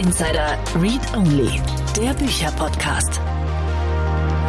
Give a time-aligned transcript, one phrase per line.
[0.00, 1.60] Insider Read Only,
[1.94, 3.20] der Bücherpodcast.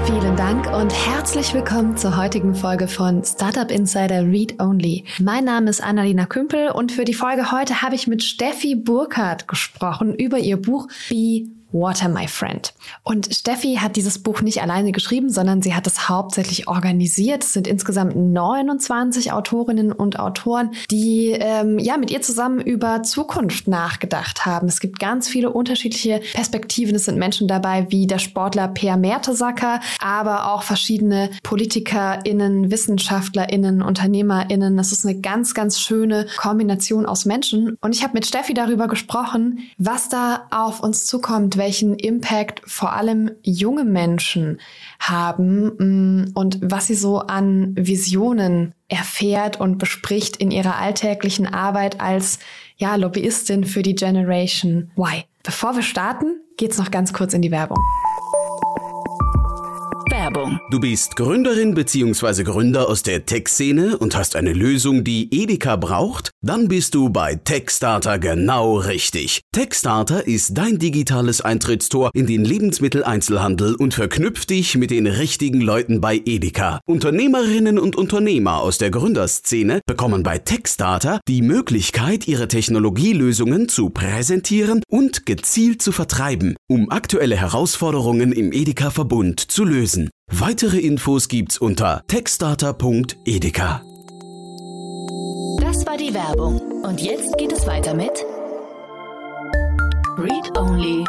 [0.06, 5.04] Vielen Dank und herzlich willkommen zur heutigen Folge von Startup Insider Read Only.
[5.20, 9.50] Mein Name ist Annalena Kümpel und für die Folge heute habe ich mit Steffi Burkhardt
[9.50, 12.74] gesprochen über ihr Buch Be Water, My Friend.
[13.04, 17.44] Und Steffi hat dieses Buch nicht alleine geschrieben, sondern sie hat es hauptsächlich organisiert.
[17.44, 23.68] Es sind insgesamt 29 Autorinnen und Autoren, die ähm, ja mit ihr zusammen über Zukunft
[23.68, 24.68] nachgedacht haben.
[24.68, 26.96] Es gibt ganz viele unterschiedliche Perspektiven.
[26.96, 34.78] Es sind Menschen dabei wie der Sportler Per Mertesacker, aber auch verschiedene PolitikerInnen, WissenschaftlerInnen, UnternehmerInnen.
[34.78, 37.78] Das ist eine ganz, ganz schöne Kombination aus Menschen.
[37.82, 42.94] Und ich habe mit Steffi darüber gesprochen, was da auf uns zukommt, welchen Impact vor
[42.94, 44.60] allem junge Menschen
[45.00, 52.02] haben mm, und was sie so an Visionen erfährt und bespricht in ihrer alltäglichen Arbeit
[52.02, 52.40] als
[52.78, 55.24] ja, Lobbyistin für die Generation Y.
[55.44, 57.78] Bevor wir starten, geht's noch ganz kurz in die Werbung.
[60.10, 60.60] Werbung.
[60.72, 62.42] Du bist Gründerin bzw.
[62.44, 66.31] Gründer aus der Tech-Szene und hast eine Lösung, die Edeka braucht?
[66.44, 69.42] Dann bist du bei Techstarter genau richtig.
[69.54, 76.02] Techstarter ist dein digitales Eintrittstor in den Lebensmitteleinzelhandel und verknüpft dich mit den richtigen Leuten
[76.02, 76.80] bei Edeka.
[76.88, 84.82] Unternehmerinnen und Unternehmer aus der Gründerszene bekommen bei Techstarter die Möglichkeit, ihre Technologielösungen zu präsentieren
[84.90, 90.10] und gezielt zu vertreiben, um aktuelle Herausforderungen im Edeka-Verbund zu lösen.
[90.32, 93.84] Weitere Infos gibt's unter techstarter.edeka.
[95.72, 96.60] Das war die Werbung.
[96.84, 98.12] Und jetzt geht es weiter mit
[100.18, 101.06] Read Only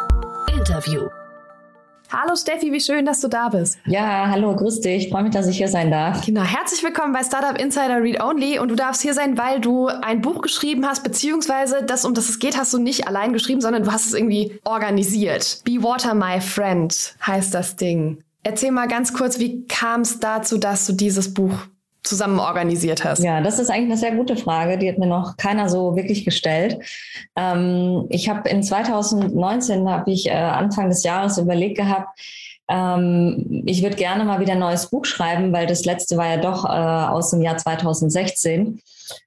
[0.56, 1.08] Interview.
[2.08, 3.76] Hallo Steffi, wie schön, dass du da bist.
[3.86, 5.06] Ja, hallo, grüß dich.
[5.06, 6.24] Ich freue mich, dass ich hier sein darf.
[6.24, 9.88] Genau, herzlich willkommen bei Startup Insider Read Only und du darfst hier sein, weil du
[9.88, 13.60] ein Buch geschrieben hast, beziehungsweise das, um das es geht, hast du nicht allein geschrieben,
[13.60, 15.62] sondern du hast es irgendwie organisiert.
[15.64, 18.22] Be Water My Friend heißt das Ding.
[18.44, 21.52] Erzähl mal ganz kurz, wie kam es dazu, dass du dieses Buch
[22.02, 23.22] zusammen organisiert hast?
[23.22, 24.78] Ja, das ist eigentlich eine sehr gute Frage.
[24.78, 26.78] Die hat mir noch keiner so wirklich gestellt.
[27.36, 32.18] Ähm, ich habe in 2019, habe ich äh, Anfang des Jahres überlegt gehabt,
[32.68, 36.36] ähm, ich würde gerne mal wieder ein neues Buch schreiben, weil das letzte war ja
[36.38, 38.80] doch äh, aus dem Jahr 2016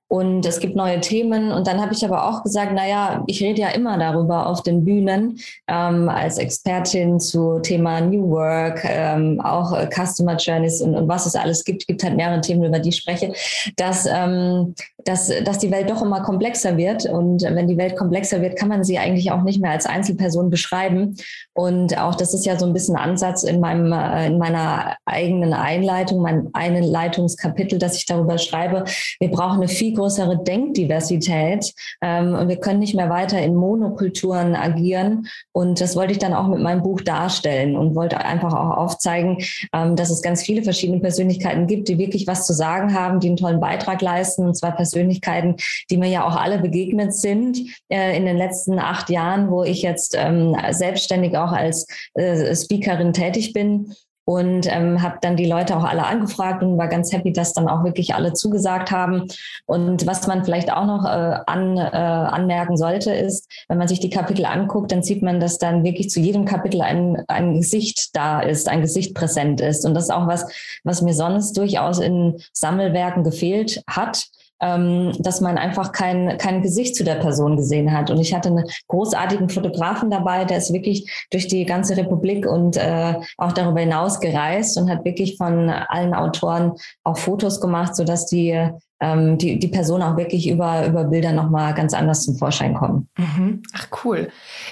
[0.08, 1.52] und es gibt neue Themen.
[1.52, 4.86] Und dann habe ich aber auch gesagt, naja, ich rede ja immer darüber auf den
[4.86, 11.08] Bühnen ähm, als Expertin zu Thema New Work, ähm, auch äh, Customer Journeys und, und,
[11.08, 11.88] was es alles gibt.
[11.88, 13.34] gibt halt mehrere Themen, über die ich spreche,
[13.78, 17.06] dass, ähm, dass, dass die Welt doch immer komplexer wird.
[17.06, 20.50] Und wenn die Welt komplexer wird, kann man sie eigentlich auch nicht mehr als Einzelperson
[20.50, 21.16] beschreiben.
[21.54, 25.54] Und auch das ist ja so ein bisschen Ansatz in meinem, äh, in meiner eigenen
[25.54, 28.86] Einleitung, mein Einleitungskapitel, dass ich darüber schreibe.
[29.20, 31.72] Wir brauchen eine viel größere Denkdiversität
[32.02, 35.28] ähm, und wir können nicht mehr weiter in Monokulturen agieren.
[35.52, 39.38] Und das wollte ich dann auch mit meinem Buch darstellen und wollte einfach auch aufzeigen,
[39.72, 43.28] ähm, dass es ganz viele verschiedene Persönlichkeiten gibt, die wirklich was zu sagen haben, die
[43.28, 44.48] einen tollen Beitrag leisten.
[44.48, 45.56] Und zwar Persönlichkeiten,
[45.90, 49.82] die mir ja auch alle begegnet sind äh, in den letzten acht Jahren, wo ich
[49.82, 53.94] jetzt ähm, selbstständig auch als äh, Speakerin tätig bin
[54.28, 57.68] und ähm, habe dann die Leute auch alle angefragt und war ganz happy, dass dann
[57.68, 59.28] auch wirklich alle zugesagt haben.
[59.68, 64.00] Und was man vielleicht auch noch äh, an, äh, anmerken sollte, ist, wenn man sich
[64.00, 68.16] die Kapitel anguckt, dann sieht man, dass dann wirklich zu jedem Kapitel ein, ein Gesicht
[68.16, 69.86] da ist, ein Gesicht präsent ist.
[69.86, 70.48] Und das ist auch was,
[70.84, 74.26] was mir sonst durchaus in Sammelwerken gefehlt hat
[74.62, 78.10] ähm, dass man einfach kein, kein Gesicht zu der Person gesehen hat.
[78.10, 82.78] Und ich hatte einen großartigen Fotografen dabei, der ist wirklich durch die ganze Republik und
[82.78, 86.74] äh, auch darüber hinaus gereist und hat wirklich von allen Autoren
[87.04, 88.70] auch Fotos gemacht, sodass die
[89.02, 93.10] ähm, die, die Person auch wirklich über, über Bilder nochmal ganz anders zum Vorschein kommen.
[93.18, 93.62] Mhm.
[93.74, 94.30] Ach cool.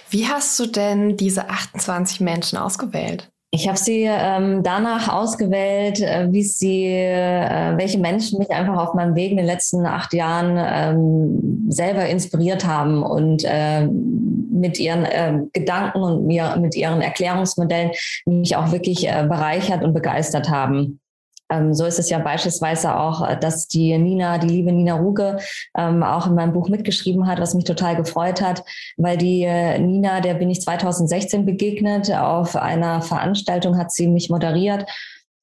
[0.10, 3.32] Wie hast du denn diese 28 Menschen ausgewählt?
[3.56, 8.96] Ich habe sie ähm, danach ausgewählt, äh, wie sie, äh, welche Menschen mich einfach auf
[8.96, 15.06] meinem Weg in den letzten acht Jahren ähm, selber inspiriert haben und äh, mit ihren
[15.06, 17.92] äh, Gedanken und mir, mit ihren Erklärungsmodellen
[18.26, 21.00] mich auch wirklich äh, bereichert und begeistert haben.
[21.51, 25.38] Ähm, so ist es ja beispielsweise auch, äh, dass die Nina, die liebe Nina Ruge,
[25.78, 28.63] ähm, auch in meinem Buch mitgeschrieben hat, was mich total gefreut hat,
[28.98, 34.30] weil die äh, Nina, der bin ich 2016 begegnet, auf einer Veranstaltung hat sie mich
[34.30, 34.86] moderiert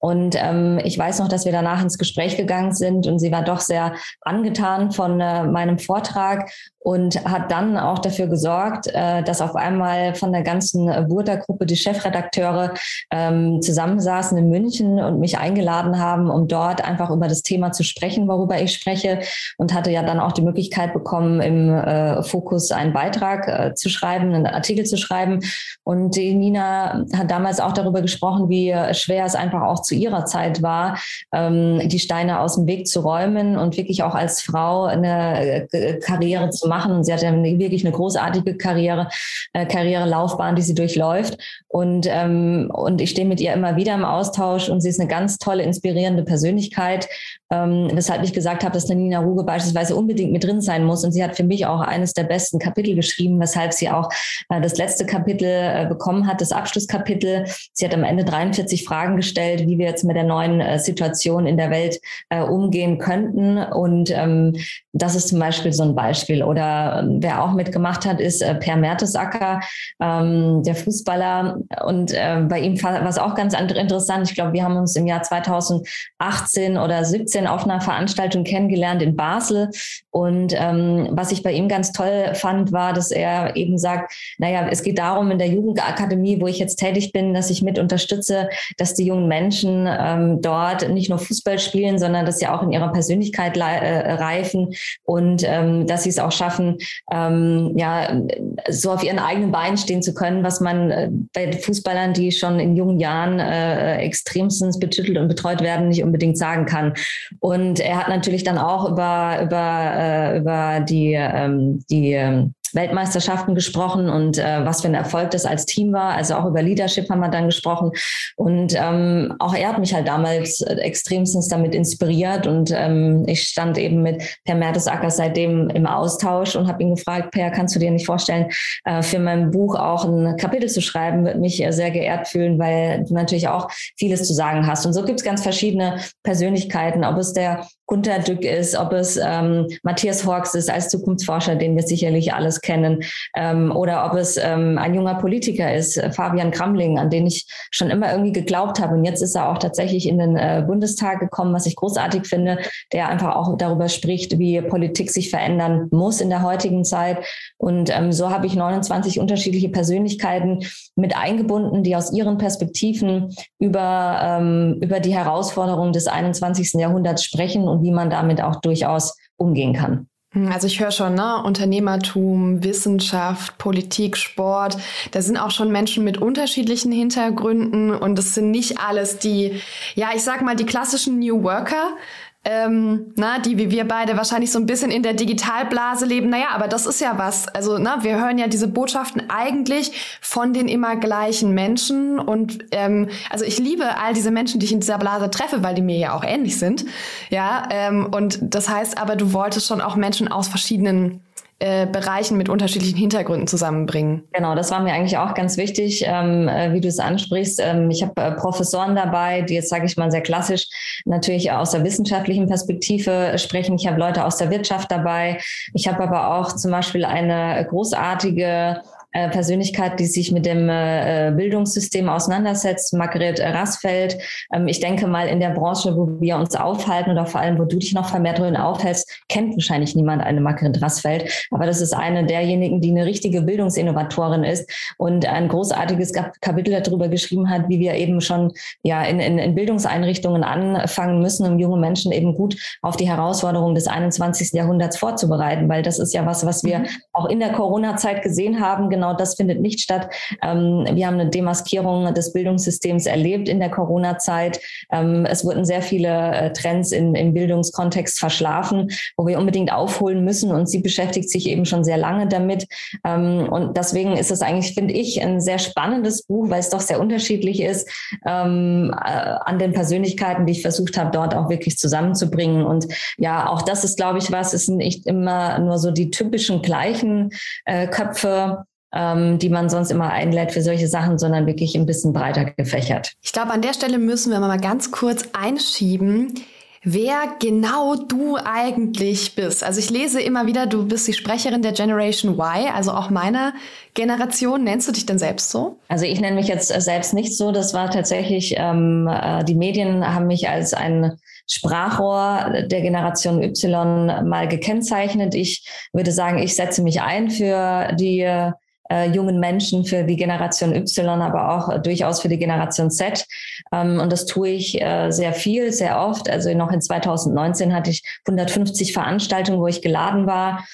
[0.00, 3.44] Und ähm, ich weiß noch, dass wir danach ins Gespräch gegangen sind und sie war
[3.44, 3.92] doch sehr
[4.22, 6.50] angetan von äh, meinem Vortrag
[6.82, 11.76] und hat dann auch dafür gesorgt, äh, dass auf einmal von der ganzen Burda-Gruppe die
[11.76, 12.72] Chefredakteure
[13.10, 17.84] ähm, zusammensaßen in München und mich eingeladen haben, um dort einfach über das Thema zu
[17.84, 19.20] sprechen, worüber ich spreche
[19.58, 23.90] und hatte ja dann auch die Möglichkeit bekommen, im äh, Fokus einen Beitrag äh, zu
[23.90, 25.40] schreiben, einen Artikel zu schreiben.
[25.84, 30.24] Und die Nina hat damals auch darüber gesprochen, wie schwer es einfach auch zu ihrer
[30.24, 30.98] Zeit war,
[31.34, 35.98] ähm, die Steine aus dem Weg zu räumen und wirklich auch als Frau eine äh,
[35.98, 36.92] Karriere zu machen.
[36.92, 39.08] Und sie hat ja wirklich eine großartige Karriere,
[39.52, 41.38] äh, Karrierelaufbahn, die sie durchläuft.
[41.66, 45.08] Und, ähm, und ich stehe mit ihr immer wieder im Austausch und sie ist eine
[45.08, 47.08] ganz tolle, inspirierende Persönlichkeit.
[47.52, 51.04] Ähm, weshalb ich gesagt habe, dass Nina Ruge beispielsweise unbedingt mit drin sein muss.
[51.04, 54.08] Und sie hat für mich auch eines der besten Kapitel geschrieben, weshalb sie auch
[54.50, 57.46] äh, das letzte Kapitel äh, bekommen hat, das Abschlusskapitel.
[57.72, 61.46] Sie hat am Ende 43 Fragen gestellt, wie wir jetzt mit der neuen äh, Situation
[61.46, 63.58] in der Welt äh, umgehen könnten.
[63.58, 64.54] Und ähm,
[64.92, 66.44] das ist zum Beispiel so ein Beispiel.
[66.44, 69.60] Oder ähm, wer auch mitgemacht hat, ist äh, Per Mertesacker,
[70.00, 71.58] ähm, der Fußballer.
[71.84, 74.28] Und äh, bei ihm war es auch ganz interessant.
[74.28, 79.16] Ich glaube, wir haben uns im Jahr 2018 oder 17 auf einer Veranstaltung kennengelernt in
[79.16, 79.70] Basel.
[80.10, 84.68] Und ähm, was ich bei ihm ganz toll fand, war, dass er eben sagt, naja,
[84.70, 88.48] es geht darum in der Jugendakademie, wo ich jetzt tätig bin, dass ich mit unterstütze,
[88.76, 92.72] dass die jungen Menschen ähm, dort nicht nur Fußball spielen, sondern dass sie auch in
[92.72, 94.74] ihrer Persönlichkeit äh, reifen
[95.04, 96.78] und ähm, dass sie es auch schaffen, schaffen,
[97.12, 98.20] ähm, ja,
[98.68, 102.60] so auf ihren eigenen Beinen stehen zu können, was man äh, bei Fußballern, die schon
[102.60, 106.94] in jungen Jahren äh, extremstens betüttelt und betreut werden, nicht unbedingt sagen kann.
[107.40, 113.54] Und er hat natürlich dann auch über, über, äh, über die, ähm, die ähm, Weltmeisterschaften
[113.54, 116.14] gesprochen und äh, was für ein Erfolg das als Team war.
[116.14, 117.92] Also auch über Leadership haben wir dann gesprochen.
[118.36, 122.46] Und ähm, auch er hat mich halt damals äh, extremstens damit inspiriert.
[122.46, 127.32] Und ähm, ich stand eben mit Per Mertesacker seitdem im Austausch und habe ihn gefragt,
[127.32, 128.50] Per, kannst du dir nicht vorstellen,
[128.84, 131.24] äh, für mein Buch auch ein Kapitel zu schreiben?
[131.24, 134.86] Würde mich äh, sehr geehrt fühlen, weil du natürlich auch vieles zu sagen hast.
[134.86, 139.18] Und so gibt es ganz verschiedene Persönlichkeiten, ob es der Gunter Dück ist, ob es
[139.20, 143.02] ähm, Matthias Horks ist als Zukunftsforscher, den wir sicherlich alles kennen,
[143.36, 147.46] ähm, oder ob es ähm, ein junger Politiker ist, äh, Fabian Kramling, an den ich
[147.72, 148.94] schon immer irgendwie geglaubt habe.
[148.94, 152.58] Und jetzt ist er auch tatsächlich in den äh, Bundestag gekommen, was ich großartig finde,
[152.92, 157.18] der einfach auch darüber spricht, wie Politik sich verändern muss in der heutigen Zeit.
[157.58, 160.60] Und ähm, so habe ich 29 unterschiedliche Persönlichkeiten
[160.94, 166.74] mit eingebunden, die aus ihren Perspektiven über, ähm, über die Herausforderungen des 21.
[166.74, 170.06] Jahrhunderts sprechen und wie man damit auch durchaus umgehen kann.
[170.32, 171.42] Also ich höre schon, ne?
[171.42, 174.76] Unternehmertum, Wissenschaft, Politik, Sport.
[175.10, 179.60] Da sind auch schon Menschen mit unterschiedlichen Hintergründen und es sind nicht alles die,
[179.96, 181.96] ja, ich sag mal, die klassischen New Worker,
[182.42, 186.30] ähm, na, die wie wir beide wahrscheinlich so ein bisschen in der Digitalblase leben.
[186.30, 187.48] Naja, aber das ist ja was.
[187.48, 192.18] Also, na, wir hören ja diese Botschaften eigentlich von den immer gleichen Menschen.
[192.18, 195.74] Und ähm, also ich liebe all diese Menschen, die ich in dieser Blase treffe, weil
[195.74, 196.86] die mir ja auch ähnlich sind.
[197.28, 201.20] Ja, ähm, und das heißt aber, du wolltest schon auch Menschen aus verschiedenen
[201.60, 204.24] äh, Bereichen mit unterschiedlichen Hintergründen zusammenbringen.
[204.32, 207.60] Genau, das war mir eigentlich auch ganz wichtig, ähm, äh, wie du es ansprichst.
[207.62, 210.68] Ähm, ich habe äh, Professoren dabei, die jetzt, sage ich mal, sehr klassisch
[211.04, 213.76] natürlich aus der wissenschaftlichen Perspektive sprechen.
[213.76, 215.38] Ich habe Leute aus der Wirtschaft dabei.
[215.74, 218.80] Ich habe aber auch zum Beispiel eine großartige
[219.12, 224.18] äh, Persönlichkeit, die sich mit dem äh, Bildungssystem auseinandersetzt, Margret Rassfeld.
[224.52, 227.64] Ähm, ich denke mal, in der Branche, wo wir uns aufhalten oder vor allem, wo
[227.64, 231.48] du dich noch vermehrt drin aufhältst, kennt wahrscheinlich niemand eine Margret Rassfeld.
[231.50, 237.08] Aber das ist eine derjenigen, die eine richtige Bildungsinnovatorin ist und ein großartiges Kapitel darüber
[237.08, 238.52] geschrieben hat, wie wir eben schon
[238.82, 243.74] ja in, in, in Bildungseinrichtungen anfangen müssen, um junge Menschen eben gut auf die Herausforderungen
[243.74, 244.52] des 21.
[244.52, 246.86] Jahrhunderts vorzubereiten, weil das ist ja was, was wir mhm.
[247.12, 250.10] auch in der Corona-Zeit gesehen haben, genau das findet nicht statt.
[250.42, 254.60] Ähm, wir haben eine Demaskierung des Bildungssystems erlebt in der Corona-Zeit.
[254.92, 260.22] Ähm, es wurden sehr viele äh, Trends in, im Bildungskontext verschlafen, wo wir unbedingt aufholen
[260.22, 260.52] müssen.
[260.52, 262.66] Und sie beschäftigt sich eben schon sehr lange damit.
[263.04, 266.80] Ähm, und deswegen ist es eigentlich, finde ich, ein sehr spannendes Buch, weil es doch
[266.80, 267.88] sehr unterschiedlich ist
[268.26, 269.10] ähm, äh,
[269.44, 272.66] an den Persönlichkeiten, die ich versucht habe, dort auch wirklich zusammenzubringen.
[272.66, 276.10] Und ja, auch das ist, glaube ich, was, es sind nicht immer nur so die
[276.10, 277.30] typischen gleichen
[277.64, 282.12] äh, Köpfe, ähm, die man sonst immer einlädt für solche Sachen, sondern wirklich ein bisschen
[282.12, 283.12] breiter gefächert.
[283.22, 286.34] Ich glaube, an der Stelle müssen wir mal ganz kurz einschieben.
[286.82, 289.62] wer genau du eigentlich bist.
[289.62, 293.52] Also ich lese immer wieder, du bist die Sprecherin der Generation Y, also auch meiner
[293.94, 294.64] Generation.
[294.64, 295.76] Nennst du dich denn selbst so?
[295.88, 297.52] Also ich nenne mich jetzt selbst nicht so.
[297.52, 304.28] Das war tatsächlich, ähm, äh, die Medien haben mich als ein Sprachrohr der Generation Y
[304.28, 305.34] mal gekennzeichnet.
[305.34, 308.52] Ich würde sagen, ich setze mich ein für die
[308.90, 313.24] äh, jungen Menschen, für die Generation Y, aber auch äh, durchaus für die Generation Z.
[313.72, 316.28] Ähm, und das tue ich äh, sehr viel, sehr oft.
[316.28, 320.64] Also noch in 2019 hatte ich 150 Veranstaltungen, wo ich geladen war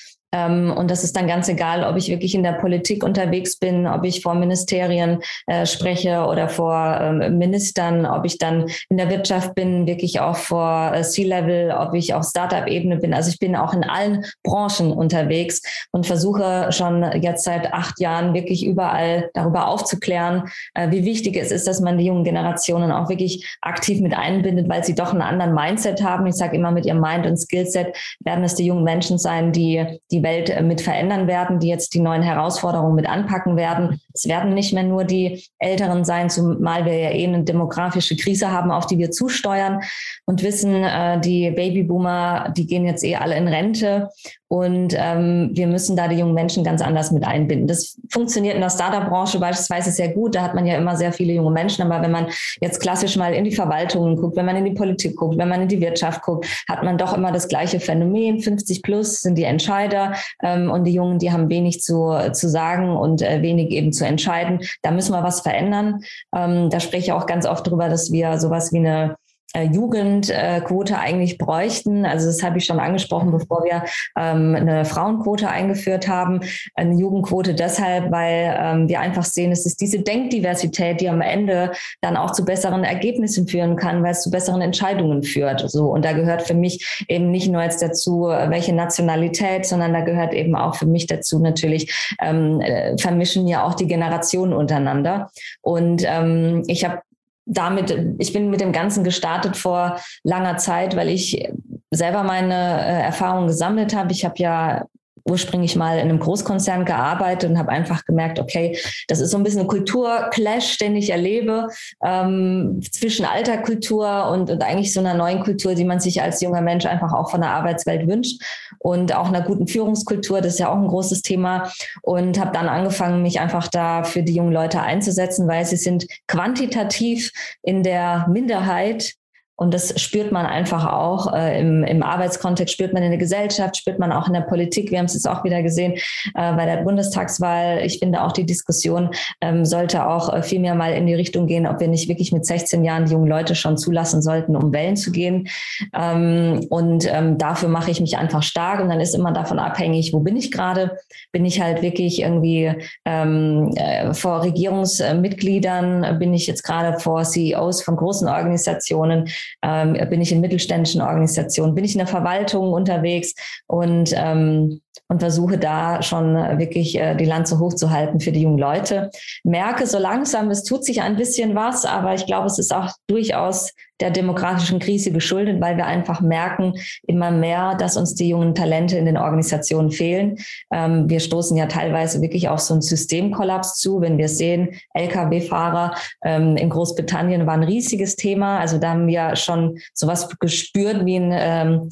[0.45, 4.05] und das ist dann ganz egal, ob ich wirklich in der Politik unterwegs bin, ob
[4.05, 9.55] ich vor Ministerien äh, spreche oder vor ähm, Ministern, ob ich dann in der Wirtschaft
[9.55, 13.15] bin, wirklich auch vor äh, C-Level, ob ich auf Startup-Ebene bin.
[13.15, 15.63] Also ich bin auch in allen Branchen unterwegs
[15.93, 21.51] und versuche schon jetzt seit acht Jahren wirklich überall darüber aufzuklären, äh, wie wichtig es
[21.51, 25.23] ist, dass man die jungen Generationen auch wirklich aktiv mit einbindet, weil sie doch einen
[25.23, 26.27] anderen Mindset haben.
[26.27, 29.99] Ich sage immer, mit ihrem Mind und Skillset werden es die jungen Menschen sein, die
[30.11, 34.01] die Welt äh, mit verändern werden, die jetzt die neuen Herausforderungen mit anpacken werden.
[34.13, 38.51] Es werden nicht mehr nur die Älteren sein, zumal wir ja eh eine demografische Krise
[38.51, 39.81] haben, auf die wir zusteuern
[40.25, 44.11] und wissen, äh, die Babyboomer, die gehen jetzt eh alle in Rente
[44.49, 47.67] und ähm, wir müssen da die jungen Menschen ganz anders mit einbinden.
[47.67, 50.37] Das funktioniert in der Startup-Branche beispielsweise sehr gut.
[50.37, 51.83] Da hat man ja immer sehr viele junge Menschen.
[51.83, 52.29] Aber wenn man
[52.61, 55.63] jetzt klassisch mal in die Verwaltungen guckt, wenn man in die Politik guckt, wenn man
[55.63, 58.41] in die Wirtschaft guckt, hat man doch immer das gleiche Phänomen.
[58.41, 62.97] 50 plus sind die Entscheider ähm, und die Jungen, die haben wenig zu, zu sagen
[62.97, 64.61] und äh, wenig eben zu entscheiden.
[64.83, 66.03] Da müssen wir was verändern.
[66.35, 69.17] Ähm, da spreche ich auch ganz oft drüber, dass wir sowas wie eine
[69.55, 72.05] Jugendquote eigentlich bräuchten.
[72.05, 73.85] Also das habe ich schon angesprochen, bevor wir
[74.19, 76.41] ähm, eine Frauenquote eingeführt haben.
[76.75, 81.73] Eine Jugendquote deshalb, weil ähm, wir einfach sehen, es ist diese Denkdiversität, die am Ende
[82.01, 85.71] dann auch zu besseren Ergebnissen führen kann, weil es zu besseren Entscheidungen führt.
[85.71, 90.01] So und da gehört für mich eben nicht nur jetzt dazu, welche Nationalität, sondern da
[90.01, 95.31] gehört eben auch für mich dazu natürlich ähm, äh, vermischen ja auch die Generationen untereinander.
[95.63, 97.01] Und ähm, ich habe
[97.47, 101.49] damit, ich bin mit dem Ganzen gestartet vor langer Zeit, weil ich
[101.91, 104.13] selber meine äh, Erfahrungen gesammelt habe.
[104.13, 104.87] Ich habe ja
[105.29, 108.79] ursprünglich mal in einem Großkonzern gearbeitet und habe einfach gemerkt, okay,
[109.09, 111.69] das ist so ein bisschen ein Kulturclash, den ich erlebe
[112.05, 116.41] ähm, zwischen alter Kultur und, und eigentlich so einer neuen Kultur, die man sich als
[116.41, 118.43] junger Mensch einfach auch von der Arbeitswelt wünscht
[118.79, 121.71] und auch einer guten Führungskultur, das ist ja auch ein großes Thema
[122.03, 126.07] und habe dann angefangen, mich einfach da für die jungen Leute einzusetzen, weil sie sind
[126.27, 129.15] quantitativ in der Minderheit
[129.57, 133.79] und das spürt man einfach auch äh, im, im Arbeitskontext, spürt man in der Gesellschaft,
[133.79, 134.91] spürt man auch in der Politik.
[134.91, 135.95] Wir haben es jetzt auch wieder gesehen
[136.35, 137.81] äh, bei der Bundestagswahl.
[137.83, 139.11] Ich finde auch die Diskussion
[139.41, 142.33] ähm, sollte auch äh, viel mehr mal in die Richtung gehen, ob wir nicht wirklich
[142.33, 145.49] mit 16 Jahren die jungen Leute schon zulassen sollten, um wählen zu gehen.
[145.95, 148.81] Ähm, und ähm, dafür mache ich mich einfach stark.
[148.81, 150.99] Und dann ist immer davon abhängig, wo bin ich gerade?
[151.33, 152.75] Bin ich halt wirklich irgendwie
[153.07, 156.19] ähm, äh, vor Regierungsmitgliedern?
[156.19, 159.31] Bin ich jetzt gerade vor CEOs von großen Organisationen?
[159.63, 163.35] Ähm, bin ich in mittelständischen Organisationen, bin ich in der Verwaltung unterwegs
[163.67, 169.11] und, ähm, und versuche da schon wirklich äh, die Lanze hochzuhalten für die jungen Leute.
[169.45, 172.91] Merke so langsam, es tut sich ein bisschen was, aber ich glaube, es ist auch
[173.07, 176.75] durchaus der demokratischen Krise geschuldet, weil wir einfach merken
[177.07, 180.39] immer mehr, dass uns die jungen Talente in den Organisationen fehlen.
[180.73, 185.95] Ähm, wir stoßen ja teilweise wirklich auf so einen Systemkollaps zu, wenn wir sehen, Lkw-Fahrer
[186.25, 188.59] ähm, in Großbritannien war ein riesiges Thema.
[188.59, 191.91] Also da haben wir schon sowas gespürt wie ein ähm,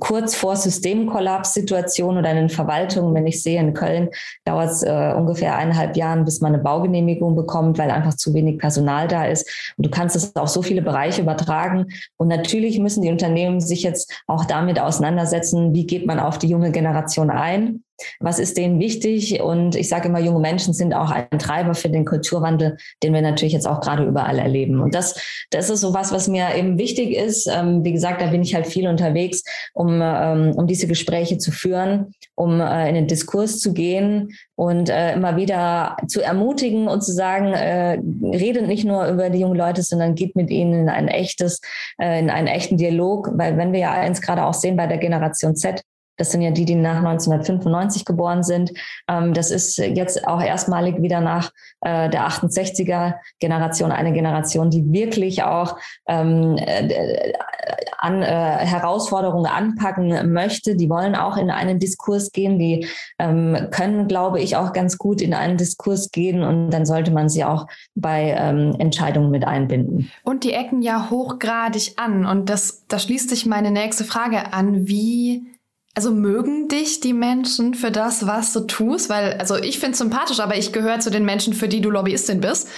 [0.00, 4.08] kurz vor Systemkollaps-Situation oder in den Verwaltungen, wenn ich sehe, in Köln
[4.44, 8.58] dauert es äh, ungefähr eineinhalb Jahre, bis man eine Baugenehmigung bekommt, weil einfach zu wenig
[8.58, 9.74] Personal da ist.
[9.76, 11.86] Und du kannst es auf so viele Bereiche übertragen.
[12.16, 16.48] Und natürlich müssen die Unternehmen sich jetzt auch damit auseinandersetzen, wie geht man auf die
[16.48, 17.82] junge Generation ein
[18.20, 19.40] was ist denen wichtig?
[19.40, 23.22] Und ich sage immer, junge Menschen sind auch ein Treiber für den Kulturwandel, den wir
[23.22, 24.80] natürlich jetzt auch gerade überall erleben.
[24.80, 27.46] Und das, das ist so was, was mir eben wichtig ist.
[27.46, 29.44] Ähm, wie gesagt, da bin ich halt viel unterwegs,
[29.74, 34.88] um, ähm, um diese Gespräche zu führen, um äh, in den Diskurs zu gehen und
[34.90, 39.56] äh, immer wieder zu ermutigen und zu sagen, äh, redet nicht nur über die jungen
[39.56, 41.60] Leute, sondern geht mit ihnen in ein echtes,
[42.00, 44.98] äh, in einen echten Dialog, weil wenn wir ja eins gerade auch sehen bei der
[44.98, 45.82] Generation Z,
[46.16, 48.72] Das sind ja die, die nach 1995 geboren sind.
[49.08, 51.50] Ähm, das ist jetzt auch erstmalig wieder nach
[51.80, 55.76] äh, der 68er Generation eine Generation, die wirklich auch
[56.06, 57.32] ähm, äh,
[57.98, 60.76] an äh, Herausforderungen anpacken möchte.
[60.76, 62.58] Die wollen auch in einen Diskurs gehen.
[62.58, 62.86] Die
[63.18, 66.42] ähm, können, glaube ich, auch ganz gut in einen Diskurs gehen.
[66.42, 70.10] Und dann sollte man sie auch bei Entscheidungen mit einbinden.
[70.24, 72.26] Und die ecken ja hochgradig an.
[72.26, 74.86] Und das, da schließt sich meine nächste Frage an.
[74.86, 75.51] Wie
[75.94, 79.10] also mögen dich die Menschen für das, was du tust?
[79.10, 82.40] Weil, also ich finde sympathisch, aber ich gehöre zu den Menschen, für die du Lobbyistin
[82.40, 82.68] bist.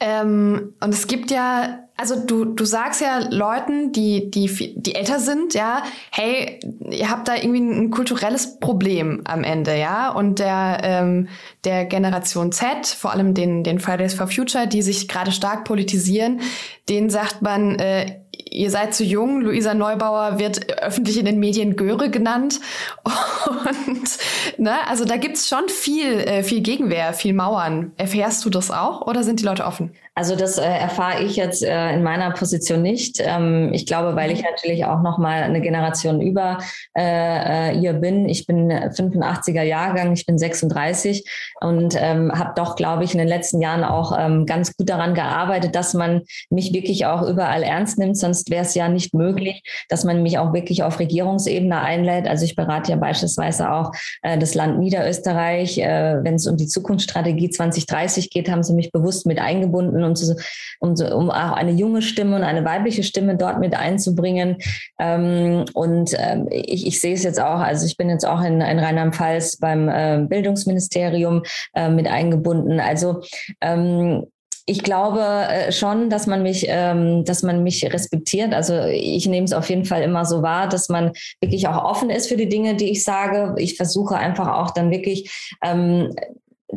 [0.00, 5.20] Ähm, und es gibt ja, also du, du sagst ja Leuten, die, die, die älter
[5.20, 10.10] sind, ja, hey, ihr habt da irgendwie ein kulturelles Problem am Ende, ja.
[10.10, 11.28] Und der, ähm,
[11.64, 16.40] der Generation Z, vor allem den, den Fridays for Future, die sich gerade stark politisieren,
[16.88, 19.40] denen sagt man, äh, ihr seid zu jung.
[19.40, 22.60] Luisa Neubauer wird öffentlich in den Medien Göre genannt.
[23.04, 24.18] Und
[24.58, 27.92] ne, also da gibt's schon viel, äh, viel Gegenwehr, viel Mauern.
[27.96, 29.92] Erfährst du das auch oder sind die Leute offen?
[30.20, 33.20] Also das äh, erfahre ich jetzt äh, in meiner Position nicht.
[33.20, 36.58] Ähm, ich glaube, weil ich natürlich auch noch mal eine Generation über
[36.94, 38.28] äh, äh ihr bin.
[38.28, 41.24] Ich bin 85er Jahrgang, ich bin 36
[41.60, 45.14] und ähm, habe doch, glaube ich, in den letzten Jahren auch ähm, ganz gut daran
[45.14, 48.18] gearbeitet, dass man mich wirklich auch überall ernst nimmt.
[48.30, 52.28] Sonst wäre es ja nicht möglich, dass man mich auch wirklich auf Regierungsebene einlädt.
[52.28, 53.90] Also ich berate ja beispielsweise auch
[54.22, 55.78] äh, das Land Niederösterreich.
[55.78, 60.14] Äh, Wenn es um die Zukunftsstrategie 2030 geht, haben sie mich bewusst mit eingebunden um,
[60.14, 60.36] zu,
[60.78, 64.58] um, um auch eine junge Stimme und eine weibliche Stimme dort mit einzubringen.
[65.00, 68.60] Ähm, und ähm, ich, ich sehe es jetzt auch, also ich bin jetzt auch in,
[68.60, 71.42] in Rheinland-Pfalz beim äh, Bildungsministerium
[71.74, 72.78] äh, mit eingebunden.
[72.78, 73.22] Also
[73.60, 74.26] ähm,
[74.66, 78.54] ich glaube äh, schon, dass man mich, ähm, dass man mich respektiert.
[78.54, 82.10] Also ich nehme es auf jeden Fall immer so wahr, dass man wirklich auch offen
[82.10, 83.54] ist für die Dinge, die ich sage.
[83.58, 86.14] Ich versuche einfach auch dann wirklich ähm,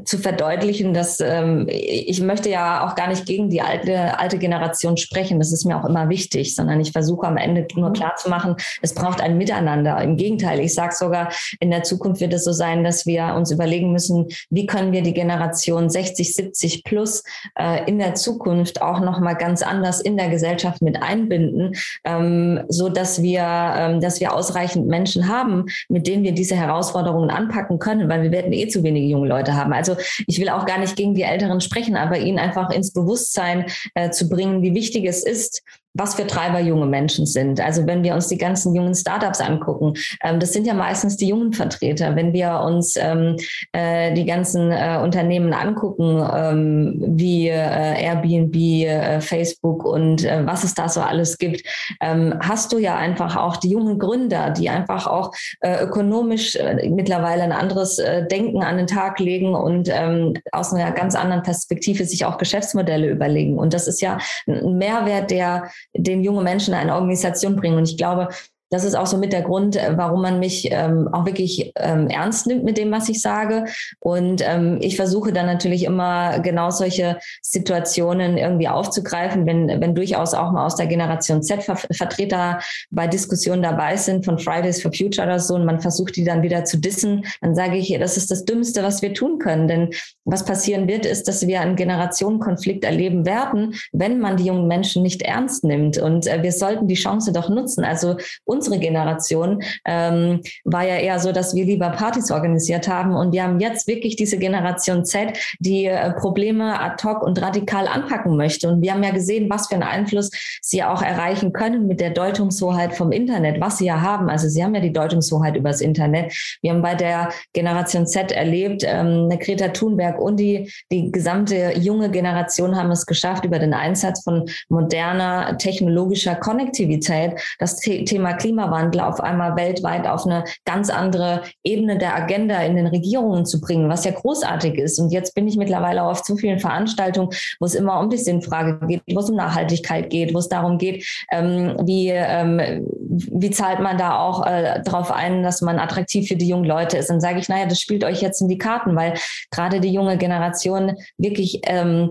[0.06, 4.98] zu verdeutlichen, dass ähm, ich möchte ja auch gar nicht gegen die alte, alte Generation
[4.98, 5.40] sprechen.
[5.40, 7.94] Das ist mir auch immer wichtig, sondern ich versuche am Ende nur mhm.
[7.94, 10.02] klar zu machen, es braucht ein Miteinander.
[10.02, 13.52] Im Gegenteil, ich sage sogar, in der Zukunft wird es so sein, dass wir uns
[13.52, 17.24] überlegen müssen, wie können wir die Generation 60, 70 plus
[17.56, 22.90] äh, in der Zukunft auch nochmal ganz anders in der Gesellschaft mit einbinden, ähm, so
[22.90, 28.10] dass wir, ähm, dass wir ausreichend Menschen haben, mit denen wir diese Herausforderungen anpacken können,
[28.10, 29.74] weil wir werden eh zu wenige junge Leute haben.
[29.74, 29.83] Also
[30.28, 34.10] ich will auch gar nicht gegen die Älteren sprechen, aber ihnen einfach ins Bewusstsein äh,
[34.10, 35.64] zu bringen, wie wichtig es ist,
[35.94, 37.62] was für Treiber junge Menschen sind.
[37.62, 41.28] Also wenn wir uns die ganzen jungen Startups angucken, ähm, das sind ja meistens die
[41.28, 42.16] jungen Vertreter.
[42.16, 43.38] Wenn wir uns ähm,
[43.72, 50.64] äh, die ganzen äh, Unternehmen angucken, ähm, wie äh, Airbnb, äh, Facebook und äh, was
[50.64, 51.64] es da so alles gibt,
[52.02, 56.58] ähm, hast du ja einfach auch die jungen Gründer, die einfach auch äh, ökonomisch
[56.90, 62.06] mittlerweile ein anderes Denken an den Tag legen und ähm, aus einer ganz anderen Perspektive
[62.06, 63.58] sich auch Geschäftsmodelle überlegen.
[63.58, 64.18] Und das ist ja
[64.48, 67.78] ein Mehrwert, der den junge Menschen eine Organisation bringen.
[67.78, 68.30] Und ich glaube,
[68.74, 72.08] das ist auch so mit der Grund, äh, warum man mich ähm, auch wirklich ähm,
[72.08, 73.66] ernst nimmt mit dem, was ich sage.
[74.00, 80.34] Und ähm, ich versuche dann natürlich immer genau solche Situationen irgendwie aufzugreifen, wenn, wenn durchaus
[80.34, 82.60] auch mal aus der Generation Z Ver Vertreter
[82.90, 86.42] bei Diskussionen dabei sind von Fridays for Future oder so und man versucht die dann
[86.42, 89.68] wieder zu dissen, dann sage ich, das ist das Dümmste, was wir tun können.
[89.68, 89.90] Denn
[90.26, 95.04] was passieren wird, ist, dass wir einen Generationenkonflikt erleben werden, wenn man die jungen Menschen
[95.04, 96.00] nicht ernst nimmt.
[96.00, 97.84] Und äh, wir sollten die Chance doch nutzen.
[97.84, 103.14] Also uns unsere Generation ähm, war ja eher so, dass wir lieber Partys organisiert haben.
[103.14, 107.88] Und wir haben jetzt wirklich diese Generation Z, die äh, Probleme ad hoc und radikal
[107.88, 108.70] anpacken möchte.
[108.70, 112.12] Und wir haben ja gesehen, was für einen Einfluss sie auch erreichen können mit der
[112.12, 114.30] Deutungshoheit vom Internet, was sie ja haben.
[114.30, 116.34] Also sie haben ja die Deutungshoheit übers Internet.
[116.62, 122.10] Wir haben bei der Generation Z erlebt, ähm, Greta Thunberg und die, die gesamte junge
[122.10, 129.02] Generation haben es geschafft, über den Einsatz von moderner technologischer Konnektivität das Thema Klima Klimawandel
[129.02, 133.90] auf einmal weltweit auf eine ganz andere Ebene der Agenda in den Regierungen zu bringen,
[133.90, 135.00] was ja großartig ist.
[135.00, 138.80] Und jetzt bin ich mittlerweile auf zu vielen Veranstaltungen, wo es immer um die Sinnfrage
[138.88, 143.80] geht, wo es um Nachhaltigkeit geht, wo es darum geht, ähm, wie, ähm, wie zahlt
[143.80, 147.10] man da auch äh, darauf ein, dass man attraktiv für die jungen Leute ist.
[147.10, 149.16] Dann sage ich, naja, das spielt euch jetzt in die Karten, weil
[149.52, 152.10] gerade die junge Generation wirklich ähm,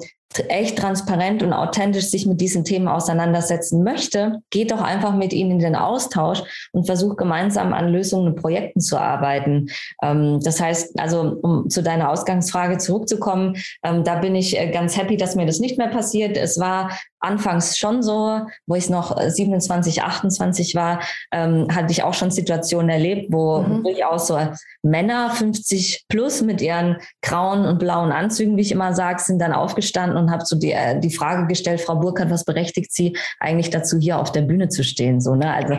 [0.48, 5.52] echt transparent und authentisch sich mit diesen Themen auseinandersetzen möchte, geht doch einfach mit ihnen
[5.52, 6.42] in den Austausch
[6.72, 9.68] und versucht gemeinsam an Lösungen und Projekten zu arbeiten.
[10.02, 14.96] Ähm, das heißt, also um zu deiner Ausgangsfrage zurückzukommen, ähm, da bin ich äh, ganz
[14.96, 16.36] happy, dass mir das nicht mehr passiert.
[16.36, 16.90] Es war
[17.22, 21.00] anfangs schon so, wo ich noch 27, 28 war,
[21.32, 23.84] ähm, hatte ich auch schon Situationen erlebt, wo mhm.
[23.84, 24.38] durchaus so
[24.82, 29.52] Männer 50 plus mit ihren grauen und blauen Anzügen, wie ich immer sage, sind dann
[29.52, 33.70] aufgestanden und habe so die, äh, die Frage gestellt, Frau Burkhardt, was berechtigt Sie eigentlich
[33.70, 35.20] dazu, hier auf der Bühne zu stehen?
[35.20, 35.52] So, ne?
[35.52, 35.78] Also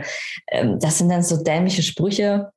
[0.51, 2.51] ähm, das sind dann so dämliche Sprüche,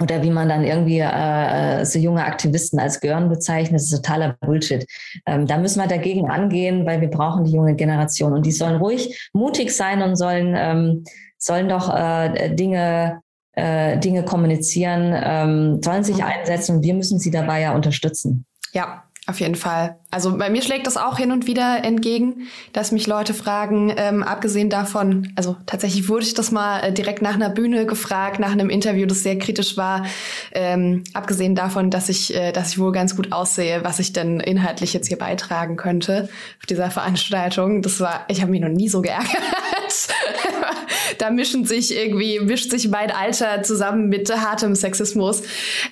[0.00, 4.36] oder wie man dann irgendwie äh, so junge Aktivisten als Gören bezeichnet, das ist totaler
[4.40, 4.86] Bullshit.
[5.26, 8.76] Ähm, da müssen wir dagegen angehen, weil wir brauchen die junge Generation und die sollen
[8.76, 11.04] ruhig mutig sein und sollen, ähm,
[11.38, 13.20] sollen doch äh, Dinge,
[13.52, 18.46] äh, Dinge kommunizieren, ähm, sollen sich einsetzen und wir müssen sie dabei ja unterstützen.
[18.72, 19.96] Ja, auf jeden Fall.
[20.10, 24.22] Also bei mir schlägt das auch hin und wieder entgegen, dass mich Leute fragen, ähm,
[24.24, 28.50] abgesehen davon, also tatsächlich wurde ich das mal äh, direkt nach einer Bühne gefragt, nach
[28.50, 30.04] einem Interview, das sehr kritisch war,
[30.52, 34.40] ähm, abgesehen davon, dass ich, äh, dass ich wohl ganz gut aussehe, was ich denn
[34.40, 37.80] inhaltlich jetzt hier beitragen könnte auf dieser Veranstaltung.
[37.80, 39.30] Das war, ich habe mich noch nie so geärgert.
[41.18, 45.42] da mischen sich irgendwie, mischt sich mein Alter zusammen mit hartem Sexismus.